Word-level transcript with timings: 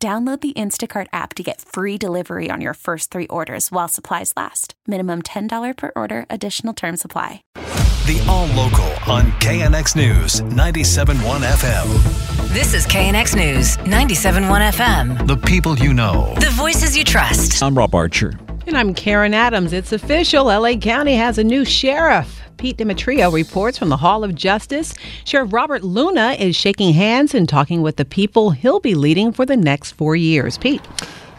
Download 0.00 0.40
the 0.40 0.52
Instacart 0.52 1.08
app 1.12 1.34
to 1.34 1.42
get 1.42 1.60
free 1.60 1.98
delivery 1.98 2.50
on 2.52 2.60
your 2.60 2.74
first 2.74 3.10
three 3.10 3.26
orders 3.26 3.72
while 3.72 3.88
supplies 3.88 4.32
last. 4.36 4.74
Minimum 4.86 5.22
$10 5.22 5.76
per 5.76 5.90
order, 5.96 6.24
additional 6.30 6.72
term 6.72 6.96
supply. 6.96 7.42
The 7.54 8.24
All 8.28 8.46
Local 8.46 8.84
on 9.12 9.32
KNX 9.40 9.96
News 9.96 10.40
97.1 10.42 11.16
FM. 11.42 12.48
This 12.54 12.74
is 12.74 12.86
KNX 12.86 13.34
News 13.34 13.76
97.1 13.78 14.70
FM. 14.70 15.26
The 15.26 15.36
people 15.36 15.76
you 15.76 15.92
know. 15.92 16.32
The 16.36 16.50
voices 16.50 16.96
you 16.96 17.02
trust. 17.02 17.60
I'm 17.60 17.76
Rob 17.76 17.92
Archer. 17.92 18.34
And 18.68 18.76
I'm 18.76 18.92
Karen 18.92 19.32
Adams. 19.32 19.72
It's 19.72 19.92
official. 19.92 20.44
LA 20.44 20.76
County 20.76 21.14
has 21.14 21.38
a 21.38 21.42
new 21.42 21.64
sheriff. 21.64 22.42
Pete 22.58 22.76
Demetriou 22.76 23.32
reports 23.32 23.78
from 23.78 23.88
the 23.88 23.96
Hall 23.96 24.22
of 24.22 24.34
Justice. 24.34 24.92
Sheriff 25.24 25.54
Robert 25.54 25.82
Luna 25.82 26.36
is 26.38 26.54
shaking 26.54 26.92
hands 26.92 27.34
and 27.34 27.48
talking 27.48 27.80
with 27.80 27.96
the 27.96 28.04
people 28.04 28.50
he'll 28.50 28.78
be 28.78 28.94
leading 28.94 29.32
for 29.32 29.46
the 29.46 29.56
next 29.56 29.92
four 29.92 30.16
years. 30.16 30.58
Pete. 30.58 30.86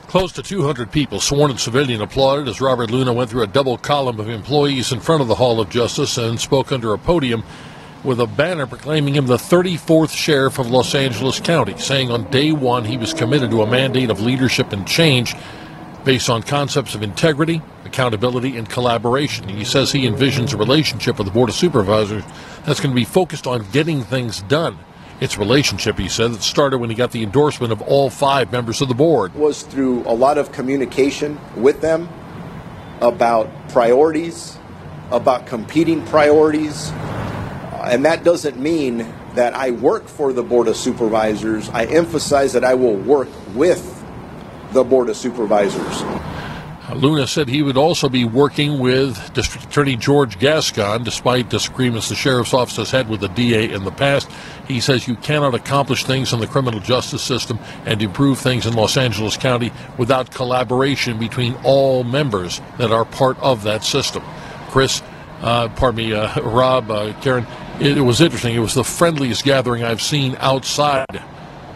Close 0.07 0.31
to 0.31 0.41
200 0.41 0.91
people, 0.91 1.19
sworn 1.19 1.51
and 1.51 1.59
civilian, 1.59 2.01
applauded 2.01 2.47
as 2.47 2.61
Robert 2.61 2.89
Luna 2.89 3.13
went 3.13 3.29
through 3.29 3.43
a 3.43 3.47
double 3.47 3.77
column 3.77 4.19
of 4.19 4.27
employees 4.27 4.91
in 4.91 4.99
front 4.99 5.21
of 5.21 5.27
the 5.27 5.35
Hall 5.35 5.61
of 5.61 5.69
Justice 5.69 6.17
and 6.17 6.41
spoke 6.41 6.71
under 6.71 6.95
a 6.95 6.97
podium 6.97 7.43
with 8.03 8.19
a 8.19 8.25
banner 8.25 8.65
proclaiming 8.65 9.13
him 9.13 9.27
the 9.27 9.37
34th 9.37 10.09
sheriff 10.09 10.57
of 10.57 10.71
Los 10.71 10.95
Angeles 10.95 11.39
County, 11.39 11.77
saying 11.77 12.09
on 12.09 12.31
day 12.31 12.51
one 12.51 12.85
he 12.85 12.97
was 12.97 13.13
committed 13.13 13.51
to 13.51 13.61
a 13.61 13.69
mandate 13.69 14.09
of 14.09 14.19
leadership 14.19 14.73
and 14.73 14.87
change 14.87 15.35
based 16.03 16.29
on 16.29 16.41
concepts 16.41 16.95
of 16.95 17.03
integrity, 17.03 17.61
accountability, 17.85 18.57
and 18.57 18.69
collaboration. 18.69 19.47
He 19.49 19.65
says 19.65 19.91
he 19.91 20.07
envisions 20.07 20.53
a 20.53 20.57
relationship 20.57 21.17
with 21.17 21.27
the 21.27 21.33
Board 21.33 21.49
of 21.49 21.55
Supervisors 21.55 22.23
that's 22.65 22.79
going 22.79 22.91
to 22.91 22.95
be 22.95 23.05
focused 23.05 23.47
on 23.47 23.69
getting 23.71 24.03
things 24.03 24.41
done. 24.43 24.77
It's 25.21 25.35
a 25.35 25.39
relationship, 25.39 25.97
he 25.97 26.07
said, 26.07 26.31
that 26.31 26.41
started 26.41 26.77
when 26.77 26.89
he 26.89 26.95
got 26.95 27.11
the 27.11 27.23
endorsement 27.23 27.73
of 27.73 27.81
all 27.81 28.09
five 28.09 28.51
members 28.51 28.81
of 28.81 28.87
the 28.87 28.95
board. 28.95 29.35
Was 29.35 29.63
through 29.63 30.03
a 30.03 30.15
lot 30.15 30.37
of 30.37 30.53
communication 30.53 31.37
with 31.57 31.81
them 31.81 32.07
about 33.01 33.49
priorities, 33.69 34.57
about 35.11 35.45
competing 35.45 36.05
priorities. 36.05 36.91
Uh, 36.91 37.89
and 37.91 38.05
that 38.05 38.23
doesn't 38.23 38.57
mean 38.57 38.99
that 39.35 39.53
I 39.53 39.71
work 39.71 40.07
for 40.07 40.31
the 40.31 40.43
Board 40.43 40.69
of 40.69 40.77
Supervisors. 40.77 41.69
I 41.69 41.85
emphasize 41.85 42.53
that 42.53 42.63
I 42.63 42.75
will 42.75 42.95
work 42.95 43.27
with 43.53 43.98
the 44.71 44.83
Board 44.83 45.09
of 45.09 45.17
Supervisors. 45.17 46.03
Luna 46.95 47.27
said 47.27 47.47
he 47.47 47.61
would 47.61 47.77
also 47.77 48.09
be 48.09 48.25
working 48.25 48.79
with 48.79 49.33
District 49.33 49.65
Attorney 49.67 49.95
George 49.95 50.39
Gascon, 50.39 51.03
despite 51.03 51.49
disagreements 51.49 52.09
the 52.09 52.15
sheriff's 52.15 52.53
office 52.53 52.77
has 52.77 52.91
had 52.91 53.09
with 53.09 53.19
the 53.19 53.27
DA 53.29 53.71
in 53.71 53.83
the 53.83 53.91
past. 53.91 54.29
He 54.67 54.79
says 54.79 55.07
you 55.07 55.15
cannot 55.15 55.53
accomplish 55.53 56.03
things 56.03 56.33
in 56.33 56.39
the 56.39 56.47
criminal 56.47 56.79
justice 56.79 57.21
system 57.21 57.59
and 57.85 58.01
improve 58.01 58.39
things 58.39 58.65
in 58.65 58.73
Los 58.73 58.97
Angeles 58.97 59.37
County 59.37 59.71
without 59.97 60.31
collaboration 60.31 61.19
between 61.19 61.55
all 61.63 62.03
members 62.03 62.59
that 62.77 62.91
are 62.91 63.05
part 63.05 63.37
of 63.39 63.63
that 63.63 63.83
system. 63.83 64.23
Chris, 64.69 65.03
uh, 65.41 65.69
pardon 65.69 65.97
me, 65.97 66.13
uh, 66.13 66.41
Rob, 66.49 66.89
uh, 66.89 67.13
Karen, 67.21 67.45
it, 67.79 67.97
it 67.97 68.01
was 68.01 68.19
interesting. 68.19 68.55
It 68.55 68.59
was 68.59 68.73
the 68.73 68.83
friendliest 68.83 69.43
gathering 69.43 69.83
I've 69.83 70.01
seen 70.01 70.35
outside 70.39 71.23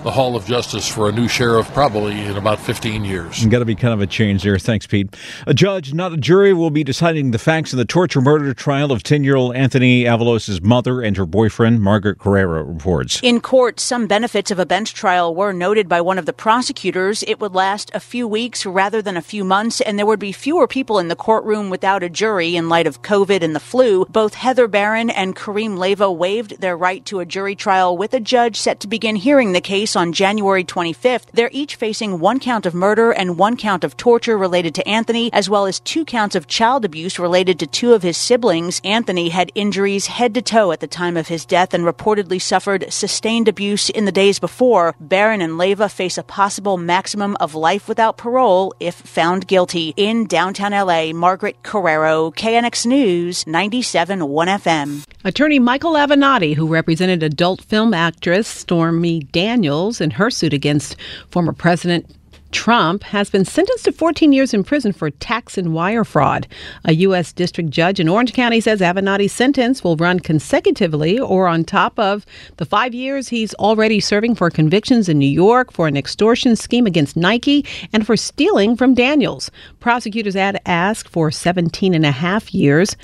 the 0.03 0.11
Hall 0.11 0.35
of 0.35 0.45
Justice 0.45 0.87
for 0.87 1.07
a 1.07 1.11
new 1.13 1.29
sheriff 1.29 1.71
probably 1.73 2.19
in 2.19 2.35
about 2.35 2.59
15 2.59 3.05
years. 3.05 3.45
Got 3.45 3.59
to 3.59 3.65
be 3.65 3.75
kind 3.75 3.93
of 3.93 4.01
a 4.01 4.07
change 4.07 4.43
there. 4.43 4.59
Thanks, 4.59 4.85
Pete. 4.85 5.15
A 5.47 5.53
judge, 5.53 5.93
not 5.93 6.11
a 6.11 6.17
jury, 6.17 6.51
will 6.51 6.69
be 6.69 6.83
deciding 6.83 7.31
the 7.31 7.39
facts 7.39 7.71
in 7.71 7.79
the 7.79 7.85
torture 7.85 8.19
murder 8.19 8.53
trial 8.53 8.91
of 8.91 9.01
10 9.03 9.23
year 9.23 9.37
old 9.37 9.55
Anthony 9.55 10.03
Avalos' 10.03 10.61
mother 10.61 11.01
and 11.01 11.15
her 11.15 11.25
boyfriend, 11.25 11.81
Margaret 11.81 12.19
Carrero, 12.19 12.67
reports. 12.67 13.21
In 13.23 13.39
court, 13.39 13.79
some 13.79 14.05
benefits 14.05 14.51
of 14.51 14.59
a 14.59 14.65
bench 14.65 14.93
trial 14.93 15.33
were 15.33 15.53
noted 15.53 15.87
by 15.87 16.01
one 16.01 16.17
of 16.17 16.25
the 16.25 16.33
prosecutors. 16.33 17.23
It 17.23 17.39
would 17.39 17.55
last 17.55 17.89
a 17.93 18.01
few 18.01 18.27
weeks 18.27 18.65
rather 18.65 19.01
than 19.01 19.15
a 19.15 19.21
few 19.21 19.45
months, 19.45 19.79
and 19.79 19.97
there 19.97 20.05
would 20.05 20.19
be 20.19 20.33
fewer 20.33 20.67
people 20.67 20.99
in 20.99 21.07
the 21.07 21.15
courtroom 21.15 21.69
without 21.69 22.03
a 22.03 22.09
jury 22.09 22.57
in 22.57 22.67
light 22.67 22.87
of 22.87 23.01
COVID 23.01 23.41
and 23.41 23.55
the 23.55 23.61
flu. 23.61 24.05
Both 24.09 24.33
Heather 24.33 24.67
Barron 24.67 25.09
and 25.09 25.33
Kareem 25.33 25.77
Leiva 25.77 26.11
waived 26.11 26.59
their 26.59 26.75
right 26.75 27.05
to 27.05 27.21
a 27.21 27.25
jury 27.25 27.55
trial 27.55 27.97
with 27.97 28.13
a 28.13 28.19
judge 28.19 28.59
set 28.59 28.81
to 28.81 28.87
begin 28.87 29.15
hearing 29.15 29.53
the 29.53 29.61
case 29.61 29.92
on 29.95 30.13
January 30.13 30.63
25th. 30.63 31.25
They're 31.33 31.49
each 31.51 31.75
facing 31.75 32.19
one 32.19 32.39
count 32.39 32.65
of 32.65 32.73
murder 32.73 33.11
and 33.11 33.37
one 33.37 33.57
count 33.57 33.83
of 33.83 33.97
torture 33.97 34.37
related 34.37 34.75
to 34.75 34.87
Anthony, 34.87 35.31
as 35.33 35.49
well 35.49 35.65
as 35.65 35.79
two 35.79 36.05
counts 36.05 36.35
of 36.35 36.47
child 36.47 36.85
abuse 36.85 37.19
related 37.19 37.59
to 37.59 37.67
two 37.67 37.93
of 37.93 38.03
his 38.03 38.17
siblings. 38.17 38.81
Anthony 38.83 39.29
had 39.29 39.51
injuries 39.55 40.07
head 40.07 40.33
to 40.33 40.41
toe 40.41 40.71
at 40.71 40.79
the 40.79 40.87
time 40.87 41.17
of 41.17 41.27
his 41.27 41.45
death 41.45 41.73
and 41.73 41.83
reportedly 41.83 42.41
suffered 42.41 42.91
sustained 42.91 43.47
abuse 43.47 43.89
in 43.89 44.05
the 44.05 44.11
days 44.11 44.39
before. 44.39 44.95
Barron 44.99 45.41
and 45.41 45.57
Leiva 45.57 45.89
face 45.89 46.17
a 46.17 46.23
possible 46.23 46.77
maximum 46.77 47.35
of 47.39 47.55
life 47.55 47.87
without 47.87 48.17
parole 48.17 48.73
if 48.79 48.95
found 48.95 49.47
guilty. 49.47 49.93
In 49.97 50.25
downtown 50.27 50.71
LA, 50.71 51.13
Margaret 51.13 51.61
Carrero, 51.63 52.33
KNX 52.33 52.85
News, 52.85 53.43
97.1 53.45 54.47
FM. 54.47 55.12
Attorney 55.25 55.57
Michael 55.57 55.93
Avenatti, 55.93 56.53
who 56.53 56.67
represented 56.67 57.23
adult 57.23 57.61
film 57.63 57.93
actress 57.93 58.45
Stormy 58.45 59.21
Daniels, 59.21 60.01
in 60.01 60.11
her 60.11 60.29
suit 60.29 60.51
against 60.51 60.97
former 61.29 61.53
President 61.53 62.05
Trump 62.53 63.03
has 63.03 63.29
been 63.31 63.43
sentenced 63.43 63.83
to 63.85 63.91
14 63.91 64.31
years 64.31 64.53
in 64.53 64.63
prison 64.63 64.93
for 64.93 65.09
tax 65.09 65.57
and 65.57 65.73
wire 65.73 66.03
fraud. 66.03 66.47
A 66.85 66.93
U.S. 66.93 67.33
district 67.33 67.71
judge 67.71 67.99
in 67.99 68.07
Orange 68.07 68.31
County 68.33 68.61
says 68.61 68.79
Avenatti's 68.79 69.33
sentence 69.33 69.83
will 69.83 69.97
run 69.97 70.19
consecutively 70.19 71.19
or 71.19 71.47
on 71.47 71.65
top 71.65 71.97
of 71.97 72.25
the 72.57 72.65
five 72.65 72.93
years 72.93 73.27
he's 73.27 73.55
already 73.55 73.99
serving 73.99 74.35
for 74.35 74.49
convictions 74.49 75.09
in 75.09 75.17
New 75.17 75.25
York 75.25 75.73
for 75.73 75.87
an 75.87 75.97
extortion 75.97 76.55
scheme 76.55 76.85
against 76.85 77.17
Nike 77.17 77.65
and 77.91 78.05
for 78.05 78.15
stealing 78.15 78.77
from 78.77 78.93
Daniels. 78.93 79.49
Prosecutors 79.79 80.35
had 80.35 80.61
asked 80.65 81.09
for 81.09 81.31
17 81.31 81.93
and 81.93 82.05
a 82.05 82.11
half 82.11 82.53
years. 82.53 82.95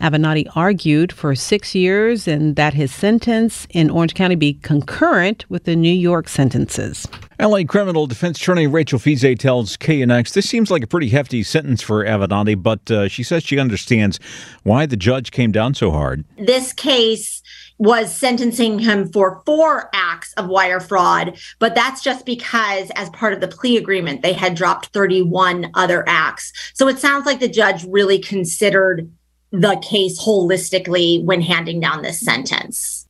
Avenatti 0.00 0.50
argued 0.56 1.12
for 1.12 1.34
six 1.34 1.74
years 1.74 2.26
and 2.26 2.56
that 2.56 2.74
his 2.74 2.92
sentence 2.92 3.66
in 3.70 3.90
Orange 3.90 4.14
County 4.14 4.34
be 4.34 4.54
concurrent 4.54 5.48
with 5.48 5.64
the 5.64 5.76
New 5.76 5.92
York 5.92 6.28
sentences. 6.28 7.06
LA 7.40 7.64
criminal 7.66 8.06
defense 8.06 8.40
attorney 8.40 8.66
Rachel 8.66 8.98
Fiset 8.98 9.38
tells 9.38 9.76
KNX 9.76 10.32
this 10.32 10.48
seems 10.48 10.70
like 10.70 10.82
a 10.82 10.86
pretty 10.86 11.08
hefty 11.08 11.42
sentence 11.42 11.82
for 11.82 12.04
Avenatti, 12.04 12.60
but 12.60 12.90
uh, 12.90 13.08
she 13.08 13.22
says 13.22 13.42
she 13.42 13.58
understands 13.58 14.20
why 14.62 14.86
the 14.86 14.96
judge 14.96 15.30
came 15.30 15.50
down 15.50 15.74
so 15.74 15.90
hard. 15.90 16.24
This 16.38 16.72
case 16.72 17.42
was 17.78 18.14
sentencing 18.14 18.78
him 18.78 19.10
for 19.10 19.42
four 19.44 19.90
acts 19.92 20.32
of 20.34 20.46
wire 20.46 20.78
fraud, 20.80 21.36
but 21.58 21.74
that's 21.74 22.02
just 22.02 22.24
because, 22.24 22.90
as 22.94 23.10
part 23.10 23.32
of 23.32 23.40
the 23.40 23.48
plea 23.48 23.76
agreement, 23.76 24.22
they 24.22 24.32
had 24.32 24.54
dropped 24.54 24.86
31 24.86 25.70
other 25.74 26.04
acts. 26.06 26.52
So 26.74 26.86
it 26.86 26.98
sounds 26.98 27.26
like 27.26 27.40
the 27.40 27.48
judge 27.48 27.84
really 27.84 28.18
considered 28.18 29.10
the 29.50 29.76
case 29.82 30.20
holistically 30.20 31.24
when 31.24 31.40
handing 31.40 31.80
down 31.80 32.02
this 32.02 32.20
sentence. 32.20 33.08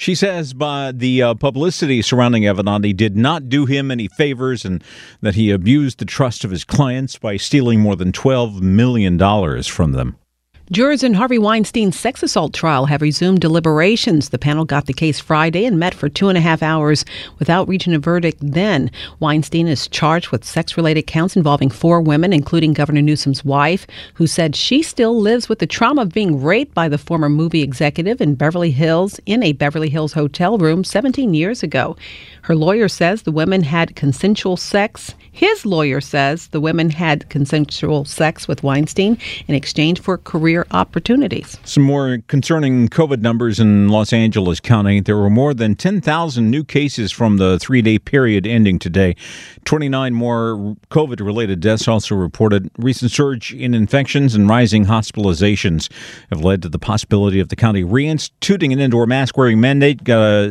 She 0.00 0.14
says 0.14 0.54
by 0.54 0.92
the 0.92 1.22
uh, 1.22 1.34
publicity 1.34 2.00
surrounding 2.00 2.44
Avenatti 2.44 2.96
did 2.96 3.18
not 3.18 3.50
do 3.50 3.66
him 3.66 3.90
any 3.90 4.08
favors 4.08 4.64
and 4.64 4.82
that 5.20 5.34
he 5.34 5.50
abused 5.50 5.98
the 5.98 6.06
trust 6.06 6.42
of 6.42 6.50
his 6.50 6.64
clients 6.64 7.18
by 7.18 7.36
stealing 7.36 7.80
more 7.80 7.96
than 7.96 8.10
$12 8.10 8.62
million 8.62 9.18
from 9.64 9.92
them. 9.92 10.16
Jurors 10.72 11.02
in 11.02 11.14
Harvey 11.14 11.36
Weinstein's 11.36 11.98
sex 11.98 12.22
assault 12.22 12.54
trial 12.54 12.86
have 12.86 13.02
resumed 13.02 13.40
deliberations. 13.40 14.28
The 14.28 14.38
panel 14.38 14.64
got 14.64 14.86
the 14.86 14.92
case 14.92 15.18
Friday 15.18 15.64
and 15.64 15.80
met 15.80 15.94
for 15.94 16.08
two 16.08 16.28
and 16.28 16.38
a 16.38 16.40
half 16.40 16.62
hours 16.62 17.04
without 17.40 17.66
reaching 17.66 17.92
a 17.92 17.98
verdict 17.98 18.38
then. 18.40 18.88
Weinstein 19.18 19.66
is 19.66 19.88
charged 19.88 20.28
with 20.28 20.44
sex 20.44 20.76
related 20.76 21.08
counts 21.08 21.34
involving 21.34 21.70
four 21.70 22.00
women, 22.00 22.32
including 22.32 22.72
Governor 22.72 23.02
Newsom's 23.02 23.44
wife, 23.44 23.84
who 24.14 24.28
said 24.28 24.54
she 24.54 24.80
still 24.80 25.20
lives 25.20 25.48
with 25.48 25.58
the 25.58 25.66
trauma 25.66 26.02
of 26.02 26.12
being 26.12 26.40
raped 26.40 26.72
by 26.72 26.88
the 26.88 26.98
former 26.98 27.28
movie 27.28 27.62
executive 27.62 28.20
in 28.20 28.36
Beverly 28.36 28.70
Hills 28.70 29.18
in 29.26 29.42
a 29.42 29.54
Beverly 29.54 29.90
Hills 29.90 30.12
hotel 30.12 30.56
room 30.56 30.84
17 30.84 31.34
years 31.34 31.64
ago. 31.64 31.96
Her 32.42 32.54
lawyer 32.54 32.86
says 32.86 33.22
the 33.22 33.32
women 33.32 33.64
had 33.64 33.96
consensual 33.96 34.56
sex. 34.56 35.16
His 35.32 35.66
lawyer 35.66 36.00
says 36.00 36.46
the 36.48 36.60
women 36.60 36.90
had 36.90 37.28
consensual 37.28 38.04
sex 38.04 38.46
with 38.46 38.62
Weinstein 38.62 39.18
in 39.48 39.56
exchange 39.56 40.00
for 40.00 40.16
career 40.16 40.59
career 40.60 40.66
opportunities. 40.78 41.58
Some 41.64 41.82
more 41.82 42.18
concerning 42.28 42.88
COVID 42.88 43.20
numbers 43.20 43.60
in 43.60 43.88
Los 43.88 44.12
Angeles 44.12 44.60
County. 44.60 45.00
There 45.00 45.16
were 45.16 45.30
more 45.30 45.54
than 45.54 45.74
10,000 45.74 46.50
new 46.50 46.64
cases 46.64 47.12
from 47.12 47.38
the 47.38 47.58
three 47.58 47.82
day 47.82 47.98
period 47.98 48.46
ending 48.46 48.78
today. 48.78 49.16
29 49.64 50.14
more 50.14 50.76
COVID 50.90 51.24
related 51.24 51.60
deaths 51.60 51.88
also 51.88 52.14
reported. 52.14 52.70
Recent 52.78 53.10
surge 53.10 53.52
in 53.52 53.74
infections 53.74 54.34
and 54.34 54.48
rising 54.48 54.86
hospitalizations 54.86 55.90
have 56.30 56.42
led 56.42 56.62
to 56.62 56.68
the 56.68 56.78
possibility 56.78 57.40
of 57.40 57.48
the 57.48 57.56
county 57.56 57.84
reinstituting 57.84 58.72
an 58.72 58.78
indoor 58.80 59.06
mask 59.06 59.36
wearing 59.36 59.60
mandate. 59.60 60.08
Uh, 60.08 60.50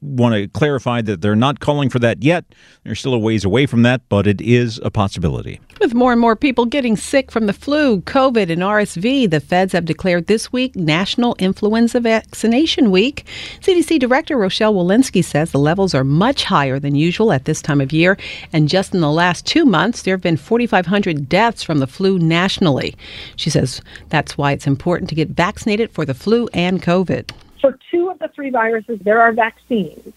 Want 0.00 0.34
to 0.34 0.48
clarify 0.48 1.02
that 1.02 1.20
they're 1.20 1.36
not 1.36 1.60
calling 1.60 1.88
for 1.88 1.98
that 2.00 2.22
yet. 2.22 2.44
They're 2.84 2.94
still 2.94 3.14
a 3.14 3.18
ways 3.18 3.44
away 3.44 3.66
from 3.66 3.82
that, 3.82 4.02
but 4.08 4.26
it 4.26 4.40
is 4.40 4.80
a 4.82 4.90
possibility. 4.90 5.60
With 5.80 5.94
more 5.94 6.12
and 6.12 6.20
more 6.20 6.36
people 6.36 6.66
getting 6.66 6.96
sick 6.96 7.30
from 7.30 7.46
the 7.46 7.52
flu, 7.52 8.00
COVID, 8.02 8.50
and 8.50 8.62
RSV, 8.62 9.30
the 9.30 9.40
feds 9.42 9.72
have 9.72 9.84
declared 9.84 10.26
this 10.26 10.52
week 10.52 10.74
National 10.76 11.34
Influenza 11.38 12.00
Vaccination 12.00 12.90
Week. 12.90 13.26
CDC 13.60 13.98
Director 13.98 14.36
Rochelle 14.36 14.74
Walensky 14.74 15.24
says 15.24 15.52
the 15.52 15.58
levels 15.58 15.94
are 15.94 16.04
much 16.04 16.44
higher 16.44 16.78
than 16.78 16.94
usual 16.94 17.32
at 17.32 17.44
this 17.44 17.60
time 17.60 17.80
of 17.80 17.92
year, 17.92 18.16
and 18.52 18.68
just 18.68 18.94
in 18.94 19.00
the 19.00 19.10
last 19.10 19.46
two 19.46 19.64
months, 19.64 20.02
there 20.02 20.14
have 20.14 20.22
been 20.22 20.36
4,500 20.36 21.28
deaths 21.28 21.62
from 21.62 21.78
the 21.78 21.86
flu 21.86 22.18
nationally. 22.18 22.94
She 23.36 23.50
says 23.50 23.80
that's 24.08 24.38
why 24.38 24.52
it's 24.52 24.66
important 24.66 25.08
to 25.10 25.14
get 25.14 25.30
vaccinated 25.30 25.90
for 25.90 26.04
the 26.04 26.14
flu 26.14 26.48
and 26.54 26.82
COVID. 26.82 27.30
For 27.60 27.78
two 27.90 28.10
of 28.10 28.18
the 28.18 28.28
three 28.34 28.50
viruses, 28.50 28.98
there 29.02 29.20
are 29.20 29.32
vaccines 29.32 30.12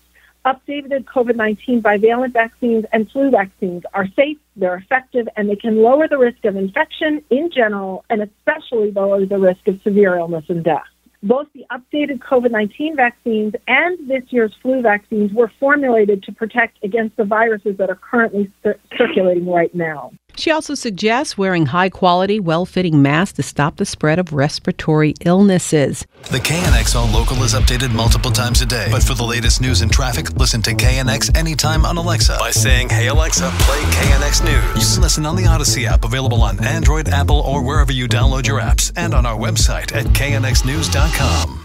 updated 0.45 1.05
COVID 1.05 1.35
19 1.35 1.81
bivalent 1.81 2.33
vaccines 2.33 2.85
and 2.93 3.09
flu 3.11 3.31
vaccines 3.31 3.83
are 3.93 4.07
safe, 4.15 4.37
they're 4.55 4.75
effective, 4.75 5.27
and 5.35 5.49
they 5.49 5.55
can 5.55 5.81
lower 5.81 6.07
the 6.07 6.17
risk 6.17 6.45
of 6.45 6.55
infection 6.55 7.23
in 7.29 7.49
general 7.51 8.05
and 8.09 8.21
especially 8.21 8.91
lower 8.91 9.25
the 9.25 9.39
risk 9.39 9.67
of 9.67 9.81
severe 9.81 10.15
illness 10.15 10.45
and 10.49 10.63
death. 10.63 10.85
Both 11.23 11.47
the 11.53 11.65
updated 11.71 12.19
COVID 12.19 12.51
19 12.51 12.95
vaccines 12.95 13.55
and 13.67 13.97
this 14.07 14.23
year's 14.29 14.53
flu 14.61 14.81
vaccines 14.81 15.33
were 15.33 15.51
formulated 15.59 16.21
to 16.23 16.31
protect 16.31 16.77
against 16.83 17.17
the 17.17 17.25
viruses 17.25 17.77
that 17.77 17.89
are 17.89 17.95
currently 17.95 18.51
cir- 18.61 18.79
circulating 18.95 19.49
right 19.49 19.73
now. 19.73 20.11
She 20.35 20.51
also 20.51 20.75
suggests 20.75 21.37
wearing 21.37 21.67
high 21.67 21.89
quality, 21.89 22.39
well 22.39 22.65
fitting 22.65 23.01
masks 23.01 23.37
to 23.37 23.43
stop 23.43 23.77
the 23.77 23.85
spread 23.85 24.19
of 24.19 24.33
respiratory 24.33 25.13
illnesses. 25.25 26.05
The 26.31 26.39
KNX 26.39 26.95
All 26.95 27.07
Local 27.07 27.43
is 27.43 27.53
updated 27.53 27.93
multiple 27.93 28.31
times 28.31 28.61
a 28.61 28.65
day. 28.65 28.87
But 28.91 29.03
for 29.03 29.13
the 29.13 29.23
latest 29.23 29.61
news 29.61 29.81
and 29.81 29.91
traffic, 29.91 30.31
listen 30.37 30.61
to 30.63 30.71
KNX 30.71 31.35
anytime 31.37 31.85
on 31.85 31.97
Alexa 31.97 32.37
by 32.39 32.51
saying, 32.51 32.89
Hey 32.89 33.07
Alexa, 33.07 33.49
play 33.59 33.81
KNX 33.91 34.43
News. 34.43 34.89
You 34.89 34.95
can 34.95 35.01
listen 35.03 35.25
on 35.25 35.35
the 35.35 35.43
Audacy 35.43 35.85
app, 35.85 36.03
available 36.03 36.41
on 36.41 36.63
Android, 36.63 37.09
Apple, 37.09 37.41
or 37.41 37.63
wherever 37.63 37.91
you 37.91 38.07
download 38.07 38.47
your 38.47 38.59
apps, 38.59 38.91
and 38.95 39.13
on 39.13 39.25
our 39.25 39.37
website 39.37 39.95
at 39.95 40.05
knxnews.com. 40.05 41.64